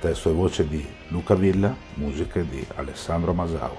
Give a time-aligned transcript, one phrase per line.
[0.00, 3.76] Testo e voce di Luca Villa, musiche di Alessandro Masao.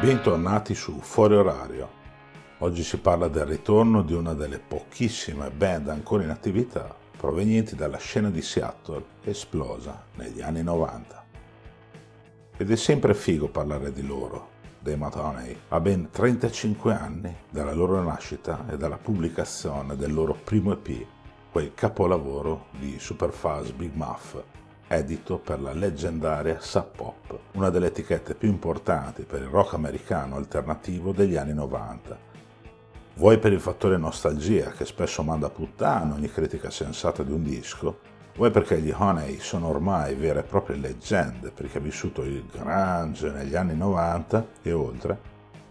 [0.00, 1.88] Bentornati su Fuori Orario.
[2.58, 7.98] Oggi si parla del ritorno di una delle pochissime band ancora in attività provenienti dalla
[7.98, 11.23] scena di Seattle esplosa negli anni 90.
[12.56, 18.00] Ed è sempre figo parlare di loro, dei Matoney, a ben 35 anni dalla loro
[18.00, 21.04] nascita e dalla pubblicazione del loro primo EP,
[21.50, 24.36] quel capolavoro di Superfuzz Big Muff,
[24.86, 30.36] edito per la leggendaria Sub Pop, una delle etichette più importanti per il rock americano
[30.36, 32.16] alternativo degli anni 90.
[33.14, 37.42] Vuoi per il fattore nostalgia che spesso manda a puttana ogni critica sensata di un
[37.42, 42.22] disco, Vuoi perché gli Honey sono ormai vere e proprie leggende per chi ha vissuto
[42.22, 45.16] il grunge negli anni 90 e oltre,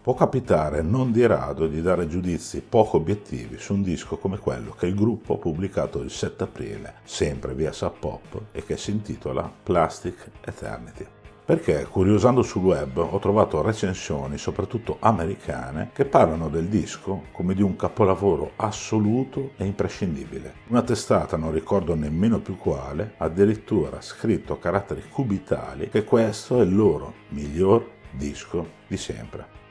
[0.00, 4.70] può capitare non di rado di dare giudizi poco obiettivi su un disco come quello
[4.70, 8.92] che il gruppo ha pubblicato il 7 aprile, sempre via Sub Pop, e che si
[8.92, 11.06] intitola Plastic Eternity
[11.44, 17.62] perché curiosando sul web ho trovato recensioni, soprattutto americane, che parlano del disco come di
[17.62, 20.54] un capolavoro assoluto e imprescindibile.
[20.68, 26.62] Una testata, non ricordo nemmeno più quale, addirittura scritto a caratteri cubitali che questo è
[26.62, 29.63] il loro miglior disco di sempre.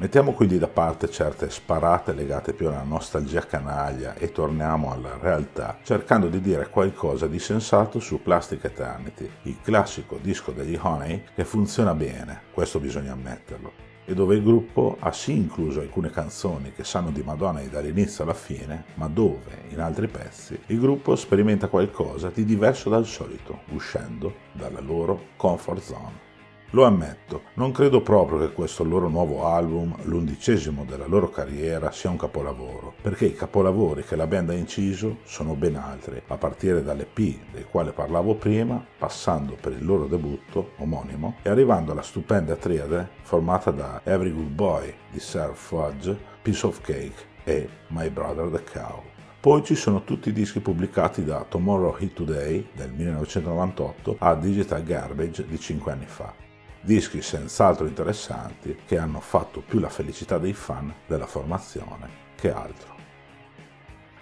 [0.00, 5.78] Mettiamo quindi da parte certe sparate legate più alla nostalgia canaglia e torniamo alla realtà,
[5.82, 11.44] cercando di dire qualcosa di sensato su Plastic Eternity, il classico disco degli Honey che
[11.44, 13.72] funziona bene, questo bisogna ammetterlo,
[14.04, 18.34] e dove il gruppo ha sì incluso alcune canzoni che sanno di Madonna dall'inizio alla
[18.34, 24.32] fine, ma dove, in altri pezzi, il gruppo sperimenta qualcosa di diverso dal solito, uscendo
[24.52, 26.27] dalla loro comfort zone.
[26.72, 32.10] Lo ammetto, non credo proprio che questo loro nuovo album, l'undicesimo della loro carriera, sia
[32.10, 36.82] un capolavoro, perché i capolavori che la band ha inciso sono ben altri, a partire
[36.82, 42.54] dall'EP del quale parlavo prima, passando per il loro debutto omonimo e arrivando alla stupenda
[42.54, 48.50] triade formata da Every Good Boy di Sir Fudge, Piece of Cake e My Brother
[48.50, 49.02] the Cow.
[49.40, 54.82] Poi ci sono tutti i dischi pubblicati da Tomorrow Hit Today del 1998 a Digital
[54.82, 56.46] Garbage di 5 anni fa
[56.88, 62.96] dischi senz'altro interessanti che hanno fatto più la felicità dei fan della formazione che altro.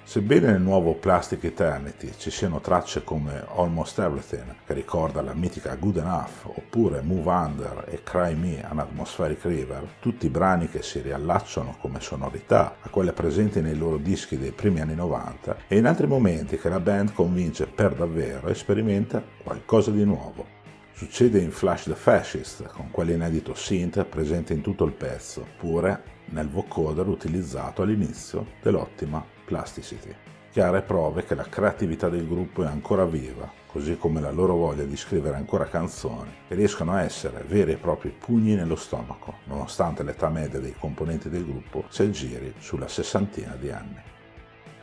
[0.02, 5.76] Sebbene nel nuovo Plastic Eternity ci siano tracce come Almost Everything, che ricorda la mitica
[5.76, 11.00] Good Enough, oppure Move Under e Cry Me an Atmospheric River, tutti brani che si
[11.00, 15.86] riallacciano come sonorità a quelle presenti nei loro dischi dei primi anni 90, e in
[15.86, 20.55] altri momenti che la band convince per davvero e sperimenta qualcosa di nuovo,
[20.96, 26.48] Succede in Flash the Fascist, con quell'inedito synth presente in tutto il pezzo, pure nel
[26.48, 30.14] vocoder utilizzato all'inizio dell'ottima Plasticity.
[30.50, 34.84] Chiare prove che la creatività del gruppo è ancora viva, così come la loro voglia
[34.84, 40.02] di scrivere ancora canzoni che riescono a essere veri e propri pugni nello stomaco, nonostante
[40.02, 44.00] l'età media dei componenti del gruppo si aggiri sulla sessantina di anni.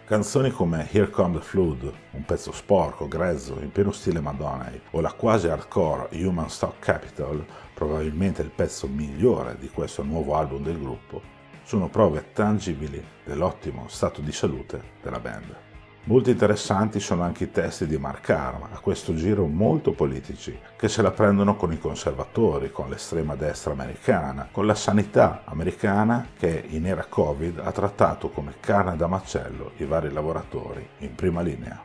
[0.05, 4.99] Canzoni come Here Come the Flood, un pezzo sporco, grezzo, in pieno stile Madonna, o
[4.99, 10.77] la quasi hardcore Human Stock Capital, probabilmente il pezzo migliore di questo nuovo album del
[10.77, 11.21] gruppo,
[11.63, 15.72] sono prove tangibili dell'ottimo stato di salute della band.
[16.05, 20.89] Molto interessanti sono anche i testi di Mark Arm, a questo giro molto politici, che
[20.89, 26.61] se la prendono con i conservatori, con l'estrema destra americana, con la sanità americana che
[26.67, 31.81] in era Covid ha trattato come carne da macello i vari lavoratori in prima linea.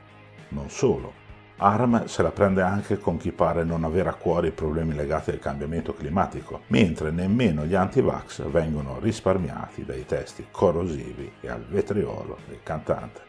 [0.48, 1.12] Non solo,
[1.58, 5.30] Arm se la prende anche con chi pare non avere a cuore i problemi legati
[5.30, 12.38] al cambiamento climatico, mentre nemmeno gli anti-vax vengono risparmiati dai testi corrosivi e al vetriolo
[12.48, 13.28] del cantante.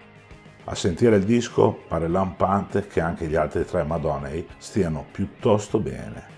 [0.65, 6.37] A sentire il disco pare lampante che anche gli altri tre Madonnay stiano piuttosto bene.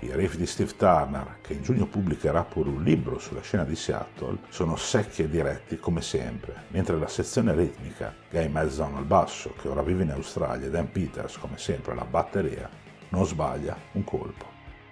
[0.00, 3.74] I riff di Steve Turner, che in giugno pubblicherà pure un libro sulla scena di
[3.74, 9.54] Seattle, sono secchi e diretti come sempre, mentre la sezione ritmica, Guy Madison al basso,
[9.60, 12.68] che ora vive in Australia, e Dan Peters come sempre alla batteria,
[13.10, 14.44] non sbaglia un colpo.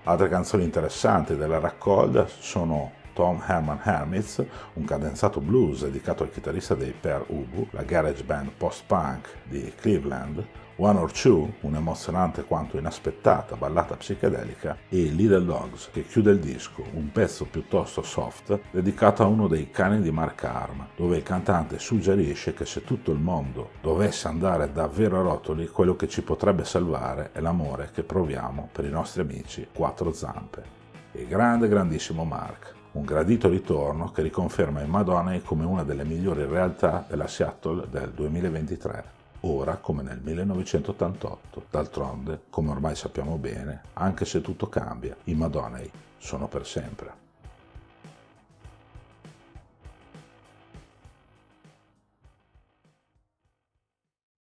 [0.04, 4.44] Altre canzoni interessanti della raccolta sono Tom Herman Hermits,
[4.74, 10.44] un cadenzato blues dedicato al chitarrista dei Per Ubu, la garage band post-punk di Cleveland,
[10.76, 16.82] One or Two, un'emozionante quanto inaspettata ballata psichedelica, e Little Dogs, che chiude il disco,
[16.94, 21.78] un pezzo piuttosto soft dedicato a uno dei cani di Mark Arm, dove il cantante
[21.78, 26.64] suggerisce che se tutto il mondo dovesse andare davvero a rotoli, quello che ci potrebbe
[26.64, 30.82] salvare è l'amore che proviamo per i nostri amici quattro zampe.
[31.12, 36.44] E grande, grandissimo Mark un gradito ritorno che riconferma il Madonna come una delle migliori
[36.44, 39.04] realtà della Seattle del 2023,
[39.40, 41.64] ora come nel 1988.
[41.70, 47.23] D'altronde, come ormai sappiamo bene, anche se tutto cambia, i Madonnai sono per sempre.